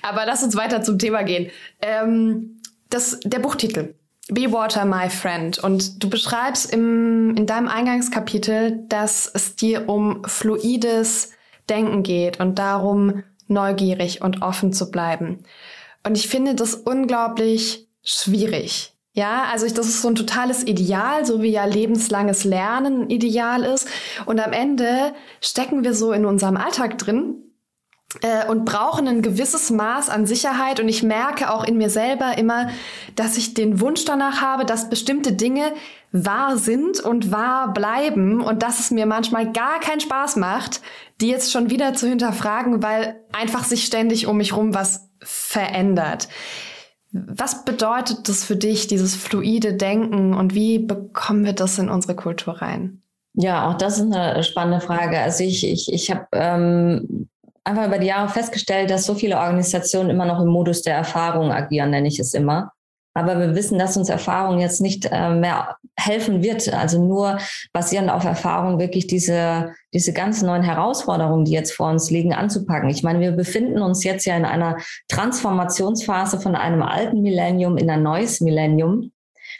[0.01, 1.49] Aber lass uns weiter zum Thema gehen.
[1.81, 2.58] Ähm,
[2.89, 3.95] das, der Buchtitel.
[4.29, 5.57] Be Water, my friend.
[5.57, 11.31] Und du beschreibst im, in deinem Eingangskapitel, dass es dir um fluides
[11.67, 15.43] Denken geht und darum, neugierig und offen zu bleiben.
[16.05, 18.93] Und ich finde das unglaublich schwierig.
[19.13, 23.09] Ja, also ich, das ist so ein totales Ideal, so wie ja lebenslanges Lernen ein
[23.09, 23.87] Ideal ist.
[24.27, 27.48] Und am Ende stecken wir so in unserem Alltag drin
[28.49, 30.79] und brauchen ein gewisses Maß an Sicherheit.
[30.79, 32.69] Und ich merke auch in mir selber immer,
[33.15, 35.73] dass ich den Wunsch danach habe, dass bestimmte Dinge
[36.11, 40.81] wahr sind und wahr bleiben und dass es mir manchmal gar keinen Spaß macht,
[41.21, 46.29] die jetzt schon wieder zu hinterfragen, weil einfach sich ständig um mich rum was verändert.
[47.11, 52.15] Was bedeutet das für dich, dieses fluide Denken und wie bekommen wir das in unsere
[52.15, 53.01] Kultur rein?
[53.33, 55.19] Ja, auch das ist eine spannende Frage.
[55.19, 57.29] Also ich, ich, ich habe ähm,
[57.63, 61.51] einfach über die Jahre festgestellt, dass so viele Organisationen immer noch im Modus der Erfahrung
[61.51, 62.71] agieren, nenne ich es immer.
[63.15, 66.71] Aber wir wissen, dass uns Erfahrung jetzt nicht äh, mehr helfen wird.
[66.73, 67.37] Also nur
[67.73, 72.89] basierend auf Erfahrung wirklich diese, diese ganz neuen Herausforderungen, die jetzt vor uns liegen, anzupacken.
[72.89, 74.77] Ich meine, wir befinden uns jetzt ja in einer
[75.09, 79.11] Transformationsphase von einem alten Millennium in ein neues Millennium.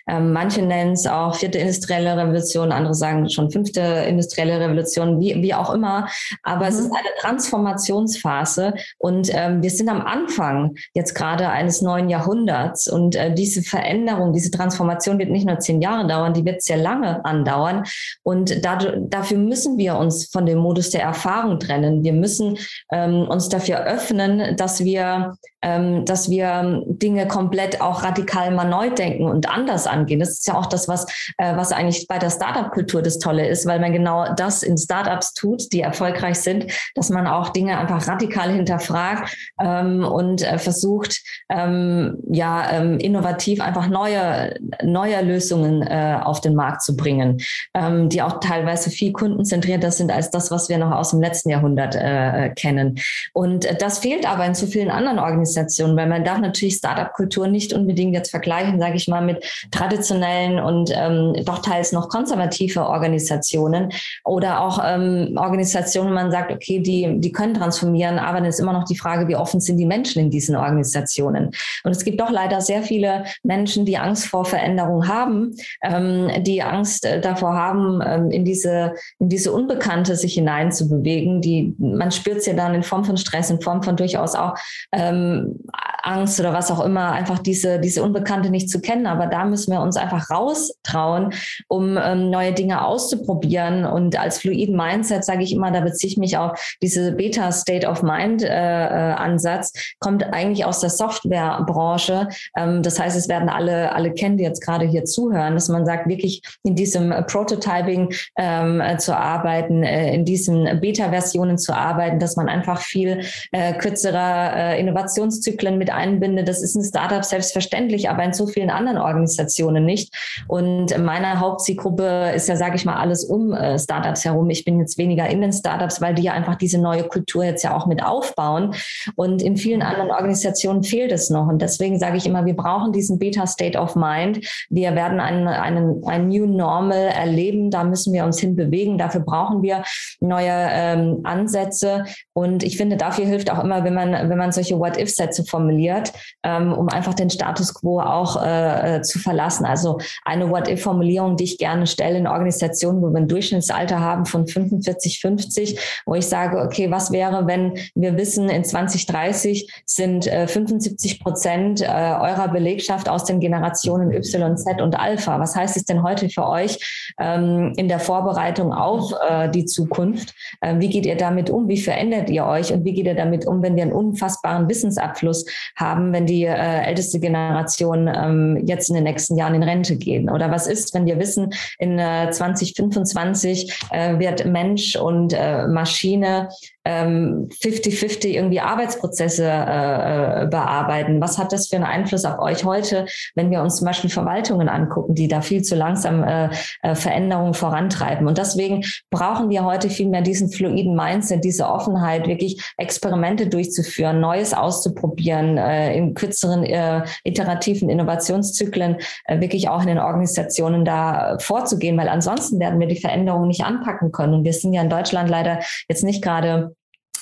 [0.09, 5.41] Ähm, manche nennen es auch vierte industrielle Revolution, andere sagen schon fünfte industrielle Revolution, wie,
[5.41, 6.07] wie auch immer.
[6.43, 6.71] Aber mhm.
[6.71, 12.87] es ist eine Transformationsphase und ähm, wir sind am Anfang jetzt gerade eines neuen Jahrhunderts
[12.87, 16.77] und äh, diese Veränderung, diese Transformation wird nicht nur zehn Jahre dauern, die wird sehr
[16.77, 17.83] lange andauern
[18.23, 22.03] und dadurch, dafür müssen wir uns von dem Modus der Erfahrung trennen.
[22.03, 22.57] Wir müssen
[22.91, 28.89] ähm, uns dafür öffnen, dass wir, ähm, dass wir Dinge komplett auch radikal mal neu
[28.89, 30.19] denken und anders an angehen.
[30.19, 31.05] Das ist ja auch das, was,
[31.37, 35.33] äh, was eigentlich bei der Startup-Kultur das Tolle ist, weil man genau das in Startups
[35.33, 41.21] tut, die erfolgreich sind, dass man auch Dinge einfach radikal hinterfragt ähm, und äh, versucht,
[41.49, 47.41] ähm, ja, ähm, innovativ einfach neue, neue Lösungen äh, auf den Markt zu bringen,
[47.73, 51.49] ähm, die auch teilweise viel kundenzentrierter sind als das, was wir noch aus dem letzten
[51.49, 52.99] Jahrhundert äh, kennen.
[53.33, 57.73] Und das fehlt aber in so vielen anderen Organisationen, weil man darf natürlich Startup-Kultur nicht
[57.73, 59.43] unbedingt jetzt vergleichen, sage ich mal, mit
[59.79, 63.93] traditionellen und ähm, doch teils noch konservative Organisationen
[64.25, 68.73] oder auch ähm, Organisationen, man sagt, okay, die, die können transformieren, aber dann ist immer
[68.73, 71.51] noch die Frage, wie offen sind die Menschen in diesen Organisationen.
[71.83, 76.61] Und es gibt doch leider sehr viele Menschen, die Angst vor Veränderung haben, ähm, die
[76.61, 81.41] Angst äh, davor haben, ähm, in diese, in diese Unbekannte sich hineinzubewegen.
[81.41, 84.55] Die, man spürt es ja dann in Form von Stress, in Form von durchaus auch
[84.91, 85.59] ähm,
[86.03, 89.07] Angst oder was auch immer, einfach diese, diese Unbekannte nicht zu kennen.
[89.07, 91.33] Aber da müssen wir wir uns einfach raustrauen,
[91.67, 93.85] um ähm, neue Dinge auszuprobieren.
[93.85, 97.87] Und als fluiden Mindset sage ich immer, da beziehe ich mich auf diese Beta State
[97.87, 102.29] of Mind äh, äh, Ansatz, kommt eigentlich aus der Softwarebranche.
[102.57, 105.85] Ähm, das heißt, es werden alle, alle kennen, die jetzt gerade hier zuhören, dass man
[105.85, 112.19] sagt, wirklich in diesem Prototyping ähm, äh, zu arbeiten, äh, in diesen Beta-Versionen zu arbeiten,
[112.19, 116.47] dass man einfach viel äh, kürzerer äh, Innovationszyklen mit einbindet.
[116.47, 120.13] Das ist in Startup selbstverständlich, aber in so vielen anderen Organisationen Organisationen nicht.
[120.47, 124.49] Und meine Hauptzielgruppe ist ja, sage ich mal, alles um äh, Startups herum.
[124.49, 127.63] Ich bin jetzt weniger in den Startups, weil die ja einfach diese neue Kultur jetzt
[127.63, 128.73] ja auch mit aufbauen.
[129.15, 131.47] Und in vielen anderen Organisationen fehlt es noch.
[131.47, 134.45] Und deswegen sage ich immer, wir brauchen diesen Beta State of Mind.
[134.69, 137.71] Wir werden einen, einen, ein New Normal erleben.
[137.71, 138.97] Da müssen wir uns hinbewegen.
[138.97, 139.83] Dafür brauchen wir
[140.19, 142.05] neue ähm, Ansätze.
[142.33, 146.73] Und ich finde, dafür hilft auch immer, wenn man, wenn man solche What-If-Sätze formuliert, ähm,
[146.73, 149.65] um einfach den Status quo auch äh, äh zu verlassen verlassen.
[149.65, 154.47] Also eine What-if-Formulierung, die ich gerne stelle in Organisationen, wo wir ein Durchschnittsalter haben von
[154.47, 160.47] 45, 50, wo ich sage, okay, was wäre, wenn wir wissen, in 2030 sind äh,
[160.47, 165.39] 75 Prozent äh, eurer Belegschaft aus den Generationen Y, Z und Alpha.
[165.39, 170.33] Was heißt es denn heute für euch ähm, in der Vorbereitung auf äh, die Zukunft?
[170.61, 171.67] Äh, wie geht ihr damit um?
[171.67, 172.71] Wie verändert ihr euch?
[172.71, 176.83] Und wie geht ihr damit um, wenn wir einen unfassbaren Wissensabfluss haben, wenn die äh,
[176.83, 180.29] älteste Generation ähm, jetzt in den nächsten Jahren in Rente gehen?
[180.29, 186.49] Oder was ist, wenn wir wissen, in äh, 2025 äh, wird Mensch und äh, Maschine
[186.89, 191.21] 50-50 ähm, irgendwie Arbeitsprozesse äh, äh, bearbeiten.
[191.21, 194.69] Was hat das für einen Einfluss auf euch heute, wenn wir uns zum Beispiel Verwaltungen
[194.69, 196.49] angucken, die da viel zu langsam äh,
[196.81, 198.27] äh, Veränderungen vorantreiben?
[198.27, 204.19] Und deswegen brauchen wir heute viel mehr diesen fluiden Mindset, diese Offenheit, wirklich Experimente durchzuführen,
[204.19, 211.37] Neues auszuprobieren, äh, in kürzeren äh, iterativen Innovationszyklen äh, wirklich auch in den Organisationen da
[211.39, 214.33] vorzugehen, weil ansonsten werden wir die Veränderungen nicht anpacken können.
[214.33, 216.75] Und wir sind ja in Deutschland leider jetzt nicht gerade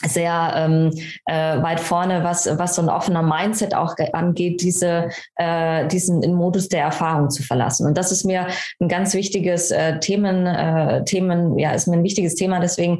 [0.06, 0.92] sehr ähm,
[1.26, 6.34] äh, weit vorne, was, was so ein offener Mindset auch angeht, diese, äh, diesen in
[6.34, 7.88] Modus der Erfahrung zu verlassen.
[7.88, 8.48] Und das ist mir
[8.80, 12.60] ein ganz wichtiges äh, Themen, äh, Themen, ja, ist mir ein wichtiges Thema.
[12.60, 13.00] Deswegen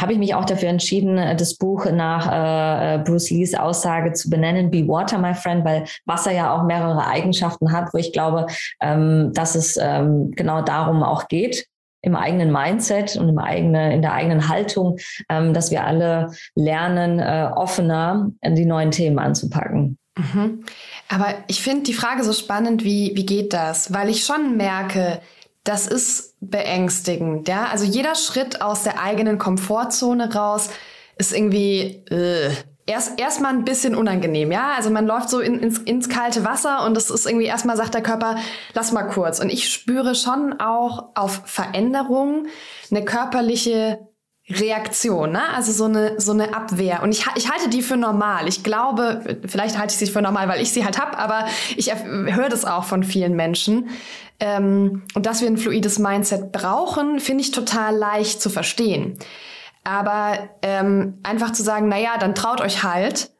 [0.00, 4.70] habe ich mich auch dafür entschieden, das Buch nach äh, Bruce Lees Aussage zu benennen,
[4.70, 8.46] Be Water, my friend, weil Wasser ja auch mehrere Eigenschaften hat, wo ich glaube,
[8.80, 11.66] ähm, dass es ähm, genau darum auch geht
[12.02, 17.18] im eigenen Mindset und im eigenen, in der eigenen Haltung, ähm, dass wir alle lernen,
[17.18, 19.98] äh, offener die neuen Themen anzupacken.
[20.16, 20.64] Mhm.
[21.08, 23.92] Aber ich finde die Frage so spannend, wie, wie geht das?
[23.92, 25.20] Weil ich schon merke,
[25.64, 27.48] das ist beängstigend.
[27.48, 27.66] Ja?
[27.66, 30.70] Also jeder Schritt aus der eigenen Komfortzone raus
[31.18, 32.50] ist irgendwie, äh,
[32.88, 34.72] erst erstmal ein bisschen unangenehm, ja.
[34.76, 37.94] Also man läuft so in, ins, ins kalte Wasser und das ist irgendwie erstmal sagt
[37.94, 38.36] der Körper,
[38.72, 39.40] lass mal kurz.
[39.40, 42.46] Und ich spüre schon auch auf Veränderung
[42.90, 44.08] eine körperliche
[44.50, 45.42] Reaktion, ne?
[45.54, 47.02] also so eine, so eine Abwehr.
[47.02, 48.48] Und ich, ich halte die für normal.
[48.48, 51.46] Ich glaube, vielleicht halte ich sie für normal, weil ich sie halt hab, aber
[51.76, 53.90] ich höre das auch von vielen Menschen.
[54.40, 59.18] Ähm, und dass wir ein fluides Mindset brauchen, finde ich total leicht zu verstehen.
[59.84, 63.30] Aber ähm, einfach zu sagen, naja, dann traut euch halt,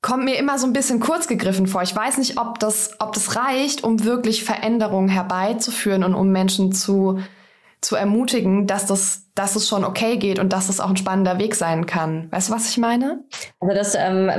[0.00, 1.82] kommt mir immer so ein bisschen kurz gegriffen vor.
[1.82, 6.72] Ich weiß nicht, ob das, ob das reicht, um wirklich Veränderungen herbeizuführen und um Menschen
[6.72, 7.20] zu,
[7.80, 11.38] zu ermutigen, dass das, dass es schon okay geht und dass es auch ein spannender
[11.38, 12.30] Weg sein kann.
[12.32, 13.20] Weißt du, was ich meine?
[13.60, 14.30] Also das, ähm,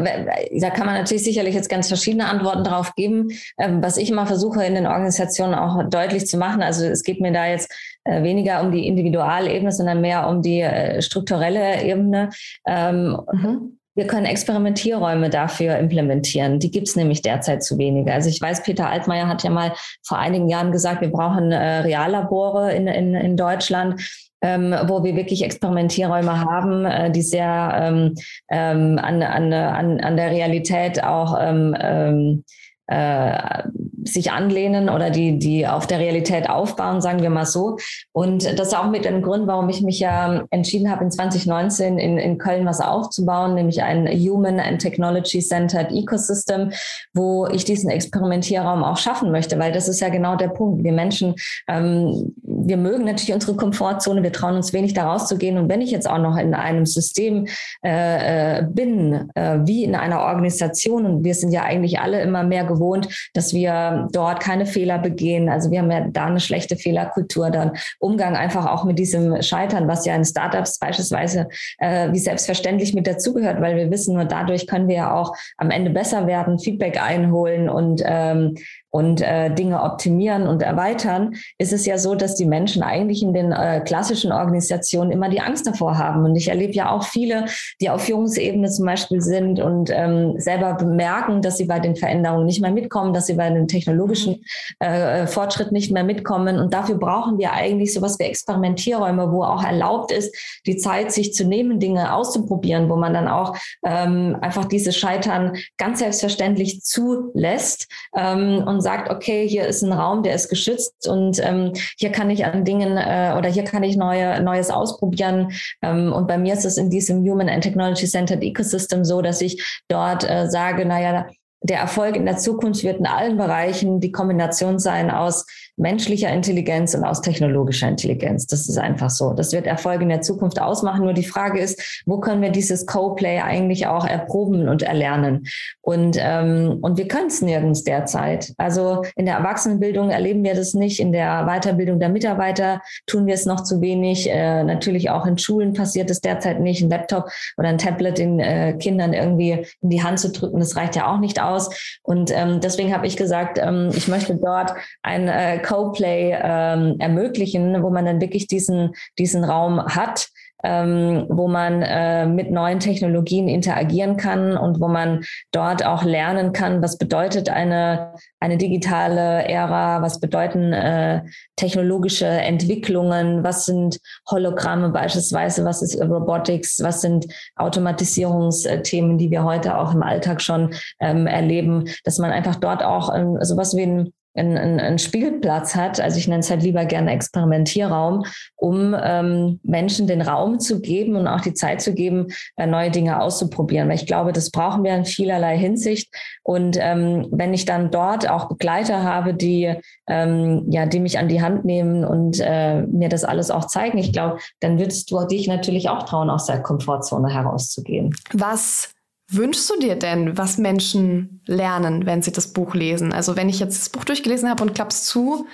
[0.60, 3.30] da kann man natürlich sicherlich jetzt ganz verschiedene Antworten drauf geben.
[3.58, 7.22] Ähm, was ich immer versuche in den Organisationen auch deutlich zu machen, also es geht
[7.22, 7.72] mir da jetzt
[8.04, 12.30] äh, weniger um die Individualebene, sondern mehr um die äh, strukturelle Ebene.
[12.68, 13.79] Ähm, mhm.
[14.00, 16.58] Wir können Experimentierräume dafür implementieren.
[16.60, 18.14] Die gibt es nämlich derzeit zu wenige.
[18.14, 21.80] Also ich weiß, Peter Altmaier hat ja mal vor einigen Jahren gesagt, wir brauchen äh,
[21.80, 24.02] Reallabore in, in, in Deutschland.
[24.42, 28.16] Ähm, wo wir wirklich Experimentierräume haben, äh, die sehr ähm,
[28.50, 32.46] ähm, an, an, an, an der Realität auch ähm, ähm,
[32.90, 33.64] äh,
[34.04, 37.78] sich anlehnen oder die, die auf der Realität aufbauen, sagen wir mal so.
[38.12, 42.00] Und das ist auch mit dem Grund, warum ich mich ja entschieden habe, in 2019
[42.00, 46.72] in, in Köln was aufzubauen, nämlich ein Human and Technology Centered Ecosystem,
[47.14, 50.84] wo ich diesen Experimentierraum auch schaffen möchte, weil das ist ja genau der Punkt.
[50.84, 51.36] Wir Menschen,
[51.68, 52.34] ähm,
[52.70, 55.58] wir mögen natürlich unsere Komfortzone, wir trauen uns wenig da rauszugehen.
[55.58, 57.48] Und wenn ich jetzt auch noch in einem System
[57.84, 62.44] äh, äh bin, äh, wie in einer Organisation, und wir sind ja eigentlich alle immer
[62.44, 65.50] mehr gewohnt, dass wir dort keine Fehler begehen.
[65.50, 69.88] Also wir haben ja da eine schlechte Fehlerkultur, dann Umgang einfach auch mit diesem Scheitern,
[69.88, 71.48] was ja in Startups beispielsweise
[71.80, 75.72] äh, wie selbstverständlich mit dazugehört, weil wir wissen, nur dadurch können wir ja auch am
[75.72, 78.56] Ende besser werden, Feedback einholen und ähm,
[78.92, 83.34] und äh, Dinge optimieren und erweitern, ist es ja so, dass die Menschen eigentlich in
[83.34, 86.26] den äh, klassischen Organisationen immer die Angst davor haben.
[86.26, 87.46] Und ich erlebe ja auch viele,
[87.82, 92.46] die auf Führungsebene zum Beispiel sind und ähm, selber bemerken, dass sie bei den Veränderungen
[92.46, 94.44] nicht mehr mitkommen, dass sie bei den technologischen
[94.80, 94.88] mhm.
[94.88, 96.58] äh, Fortschritten nicht mehr mitkommen.
[96.60, 101.34] Und dafür brauchen wir eigentlich sowas wie Experimentierräume, wo auch erlaubt ist, die Zeit sich
[101.34, 107.88] zu nehmen, Dinge auszuprobieren, wo man dann auch ähm, einfach dieses Scheitern ganz selbstverständlich zulässt
[108.16, 112.14] ähm, und und sagt, okay, hier ist ein Raum, der ist geschützt und ähm, hier
[112.14, 115.52] kann ich an Dingen äh, oder hier kann ich neue, Neues ausprobieren.
[115.82, 119.42] Ähm, und bei mir ist es in diesem Human and Technology Centered Ecosystem so, dass
[119.42, 121.28] ich dort äh, sage, naja,
[121.62, 125.46] der Erfolg in der Zukunft wird in allen Bereichen die Kombination sein aus
[125.80, 128.46] menschlicher Intelligenz und aus technologischer Intelligenz.
[128.46, 129.34] Das ist einfach so.
[129.34, 131.04] Das wird Erfolg in der Zukunft ausmachen.
[131.04, 135.48] Nur die Frage ist, wo können wir dieses Co-Play eigentlich auch erproben und erlernen?
[135.82, 138.54] Und, ähm, und wir können es nirgends derzeit.
[138.58, 141.00] Also in der Erwachsenenbildung erleben wir das nicht.
[141.00, 144.30] In der Weiterbildung der Mitarbeiter tun wir es noch zu wenig.
[144.30, 146.84] Äh, natürlich auch in Schulen passiert es derzeit nicht.
[146.84, 150.76] Ein Laptop oder ein Tablet den äh, Kindern irgendwie in die Hand zu drücken, das
[150.76, 151.70] reicht ja auch nicht aus.
[152.04, 157.84] Und ähm, deswegen habe ich gesagt, ähm, ich möchte dort ein äh, Co-Play ähm, ermöglichen,
[157.84, 160.30] wo man dann wirklich diesen, diesen Raum hat,
[160.64, 166.52] ähm, wo man äh, mit neuen Technologien interagieren kann und wo man dort auch lernen
[166.52, 171.22] kann, was bedeutet eine, eine digitale Ära, was bedeuten äh,
[171.56, 179.78] technologische Entwicklungen, was sind Hologramme beispielsweise, was ist Robotics, was sind Automatisierungsthemen, die wir heute
[179.78, 184.14] auch im Alltag schon ähm, erleben, dass man einfach dort auch ähm, sowas wie ein
[184.36, 188.24] einen, einen Spielplatz hat, also ich nenne es halt lieber gerne Experimentierraum,
[188.56, 192.92] um ähm, Menschen den Raum zu geben und auch die Zeit zu geben, äh, neue
[192.92, 193.90] Dinge auszuprobieren.
[193.90, 196.14] Weil ich glaube, das brauchen wir in vielerlei Hinsicht.
[196.44, 199.74] Und ähm, wenn ich dann dort auch Begleiter habe, die,
[200.08, 203.98] ähm, ja, die mich an die Hand nehmen und äh, mir das alles auch zeigen,
[203.98, 208.16] ich glaube, dann würdest du dich natürlich auch trauen, aus der Komfortzone herauszugehen.
[208.34, 208.94] Was
[209.30, 213.14] wünschst du dir denn, was Menschen lernen, wenn sie das Buch lesen?
[213.14, 215.46] Also wenn ich jetzt das Buch durchgelesen habe und klappst zu,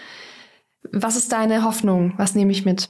[0.91, 2.13] was ist deine Hoffnung?
[2.17, 2.89] Was nehme ich mit?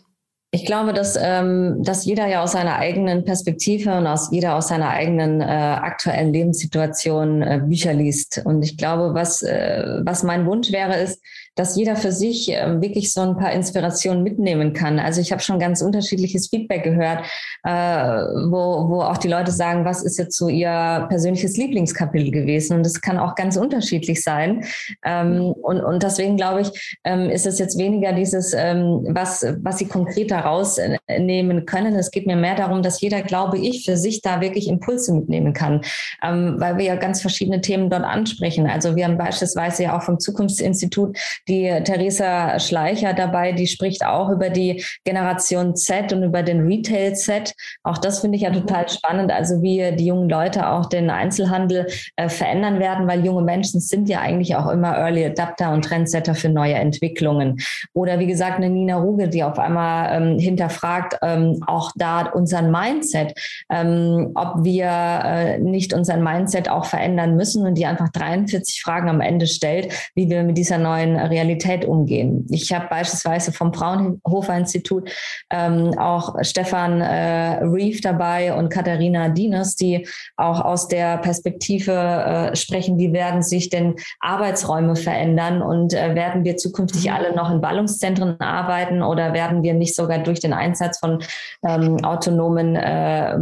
[0.52, 4.70] Ich glaube, dass, ähm, dass jeder ja aus seiner eigenen Perspektive und aus jeder aus
[4.70, 8.42] seiner eigenen äh, aktuellen Lebenssituation äh, Bücher liest.
[8.46, 11.22] Und ich glaube, was, äh, was mein Wunsch wäre, ist,
[11.56, 15.00] dass jeder für sich äh, wirklich so ein paar Inspirationen mitnehmen kann.
[15.00, 17.26] Also ich habe schon ganz unterschiedliches Feedback gehört,
[17.64, 22.78] äh, wo, wo auch die Leute sagen, was ist jetzt so ihr persönliches Lieblingskapitel gewesen?
[22.78, 24.66] Und das kann auch ganz unterschiedlich sein.
[25.04, 29.78] Ähm, und, und deswegen glaube ich, ähm, ist es jetzt weniger dieses, ähm, was, was
[29.78, 30.78] sie konkret daraus
[31.18, 31.96] nehmen können.
[31.96, 35.54] Es geht mir mehr darum, dass jeder, glaube ich, für sich da wirklich Impulse mitnehmen
[35.54, 35.82] kann,
[36.22, 38.68] ähm, weil wir ja ganz verschiedene Themen dort ansprechen.
[38.68, 44.30] Also wir haben beispielsweise ja auch vom Zukunftsinstitut die Theresa Schleicher dabei, die spricht auch
[44.30, 47.54] über die Generation Z und über den Retail Z.
[47.84, 48.90] Auch das finde ich ja total mhm.
[48.90, 53.80] spannend, also wie die jungen Leute auch den Einzelhandel äh, verändern werden, weil junge Menschen
[53.80, 57.60] sind ja eigentlich auch immer Early Adapter und Trendsetter für neue Entwicklungen.
[57.94, 62.72] Oder wie gesagt, eine Nina Ruge, die auf einmal ähm, hinterfragt, ähm, auch da unseren
[62.72, 63.34] Mindset,
[63.70, 64.88] ähm, ob wir
[65.24, 69.94] äh, nicht unseren Mindset auch verändern müssen und die einfach 43 Fragen am Ende stellt,
[70.16, 72.46] wie wir mit dieser neuen Realität umgehen.
[72.50, 75.10] Ich habe beispielsweise vom Fraunhofer Institut
[75.52, 82.56] ähm, auch Stefan äh, Reef dabei und Katharina Dieners, die auch aus der Perspektive äh,
[82.56, 87.62] sprechen, wie werden sich denn Arbeitsräume verändern und äh, werden wir zukünftig alle noch in
[87.62, 91.20] Ballungszentren arbeiten oder werden wir nicht sogar durch den Einsatz von
[91.68, 93.38] ähm, autonomen äh,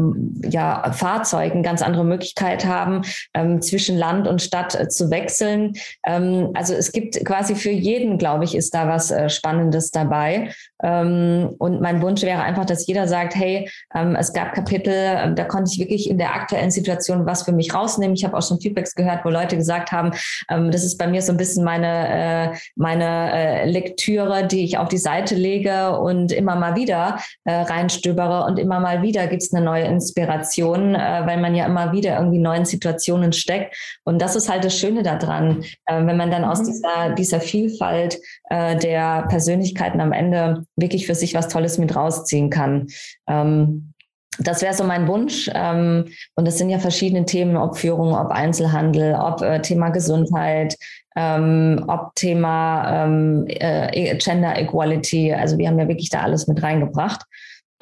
[0.50, 3.02] ja, Fahrzeugen ganz andere Möglichkeit haben,
[3.34, 5.74] ähm, zwischen Land und Stadt äh, zu wechseln.
[6.06, 10.54] Ähm, also es gibt quasi für jeden, glaube ich, ist da was äh, Spannendes dabei.
[10.84, 15.36] Ähm, und mein Wunsch wäre einfach, dass jeder sagt, hey, ähm, es gab Kapitel, ähm,
[15.36, 18.16] da konnte ich wirklich in der aktuellen Situation was für mich rausnehmen.
[18.16, 20.12] Ich habe auch schon Feedbacks gehört, wo Leute gesagt haben,
[20.48, 24.90] das ist bei mir so ein bisschen meine, äh, meine äh, Lektüre, die ich auf
[24.90, 29.54] die Seite lege und immer mal wieder äh, reinstöbere und immer mal wieder gibt es
[29.54, 33.76] eine neue Inspiration, weil man ja immer wieder irgendwie neuen Situationen steckt.
[34.04, 36.66] Und das ist halt das Schöne daran, wenn man dann aus mhm.
[36.66, 38.20] dieser, dieser Vielfalt
[38.52, 42.88] der Persönlichkeiten am Ende wirklich für sich was Tolles mit rausziehen kann.
[43.28, 43.94] Ähm,
[44.40, 45.50] das wäre so mein Wunsch.
[45.54, 46.06] Ähm,
[46.36, 50.76] und es sind ja verschiedene Themen, ob Führung, ob Einzelhandel, ob äh, Thema Gesundheit,
[51.16, 55.34] ähm, ob Thema ähm, äh, Gender Equality.
[55.34, 57.24] Also wir haben ja wirklich da alles mit reingebracht.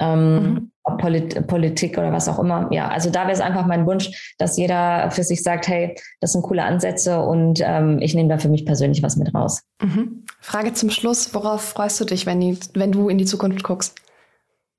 [0.00, 0.72] Ähm, mhm.
[0.98, 2.68] Polit Politik oder was auch immer.
[2.72, 6.32] Ja, also da wäre es einfach mein Wunsch, dass jeder für sich sagt, hey, das
[6.32, 9.62] sind coole Ansätze und ähm, ich nehme da für mich persönlich was mit raus.
[9.80, 10.24] Mhm.
[10.40, 13.94] Frage zum Schluss, worauf freust du dich, wenn, die, wenn du in die Zukunft guckst?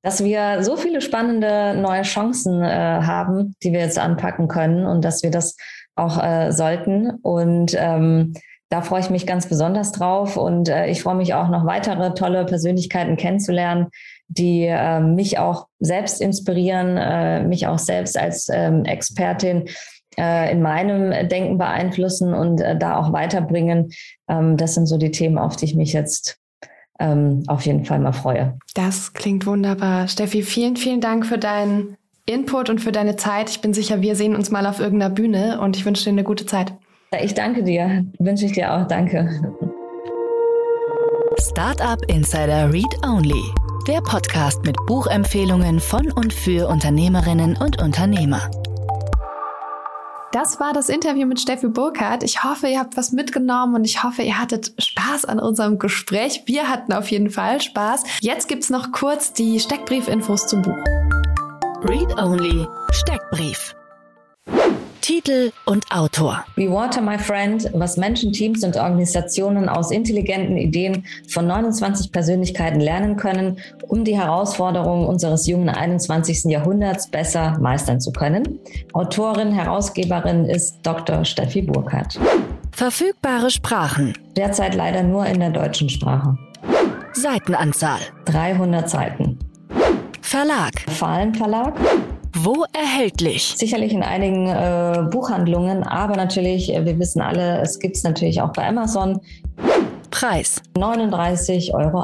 [0.02, 5.06] Dass wir so viele spannende neue Chancen äh, haben, die wir jetzt anpacken können und
[5.06, 5.56] dass wir das
[5.96, 7.12] auch äh, sollten.
[7.22, 8.34] Und ähm,
[8.74, 12.14] da freue ich mich ganz besonders drauf und äh, ich freue mich auch noch weitere
[12.16, 13.88] tolle Persönlichkeiten kennenzulernen,
[14.28, 19.66] die äh, mich auch selbst inspirieren, äh, mich auch selbst als ähm, Expertin
[20.18, 23.92] äh, in meinem Denken beeinflussen und äh, da auch weiterbringen.
[24.28, 26.38] Ähm, das sind so die Themen, auf die ich mich jetzt
[27.00, 28.58] ähm, auf jeden Fall mal freue.
[28.76, 30.08] Das klingt wunderbar.
[30.08, 33.50] Steffi, vielen, vielen Dank für deinen Input und für deine Zeit.
[33.50, 36.24] Ich bin sicher, wir sehen uns mal auf irgendeiner Bühne und ich wünsche dir eine
[36.24, 36.74] gute Zeit.
[37.22, 38.06] Ich danke dir.
[38.20, 38.88] Wünsche ich dir auch.
[38.88, 39.30] Danke.
[41.40, 43.63] Startup Insider Read Only.
[43.88, 48.50] Der Podcast mit Buchempfehlungen von und für Unternehmerinnen und Unternehmer.
[50.32, 52.24] Das war das Interview mit Steffi Burkhardt.
[52.24, 56.44] Ich hoffe, ihr habt was mitgenommen und ich hoffe, ihr hattet Spaß an unserem Gespräch.
[56.46, 58.04] Wir hatten auf jeden Fall Spaß.
[58.22, 60.78] Jetzt gibt's noch kurz die Steckbriefinfos zum Buch.
[61.84, 63.76] Read Only Steckbrief.
[65.04, 66.46] Titel und Autor.
[66.56, 72.80] Be Water, My Friend, was Menschen, Teams und Organisationen aus intelligenten Ideen von 29 Persönlichkeiten
[72.80, 73.58] lernen können,
[73.90, 76.46] um die Herausforderungen unseres jungen 21.
[76.46, 78.60] Jahrhunderts besser meistern zu können.
[78.94, 81.26] Autorin, Herausgeberin ist Dr.
[81.26, 82.18] Steffi Burkhardt.
[82.72, 84.14] Verfügbare Sprachen.
[84.38, 86.38] Derzeit leider nur in der deutschen Sprache.
[87.12, 88.00] Seitenanzahl.
[88.24, 89.38] 300 Seiten.
[90.22, 90.72] Verlag.
[90.88, 91.74] Fallen Verlag.
[92.36, 93.54] Wo erhältlich?
[93.58, 98.42] Sicherlich in einigen äh, Buchhandlungen, aber natürlich, äh, wir wissen alle, es gibt es natürlich
[98.42, 99.22] auch bei Amazon.
[100.10, 102.02] Preis 39,80 Euro.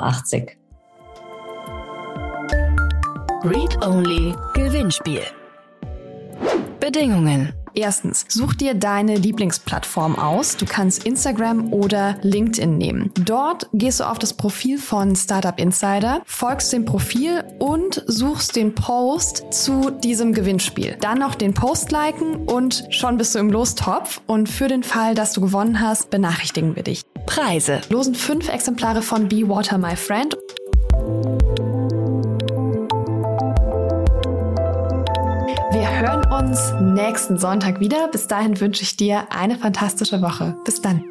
[3.44, 5.22] Read Only Gewinnspiel.
[6.80, 7.54] Bedingungen.
[7.80, 10.58] Erstens, such dir deine Lieblingsplattform aus.
[10.58, 13.10] Du kannst Instagram oder LinkedIn nehmen.
[13.24, 18.76] Dort gehst du auf das Profil von Startup Insider, folgst dem Profil und suchst den
[18.76, 20.98] Post zu diesem Gewinnspiel.
[21.00, 24.20] Dann noch den Post liken und schon bist du im Lostopf.
[24.28, 27.04] Und für den Fall, dass du gewonnen hast, benachrichtigen wir dich.
[27.28, 27.80] Preise.
[27.88, 30.36] Losen fünf Exemplare von Be Water My Friend.
[36.00, 38.08] Hören uns nächsten Sonntag wieder.
[38.08, 40.56] Bis dahin wünsche ich dir eine fantastische Woche.
[40.64, 41.04] Bis dann.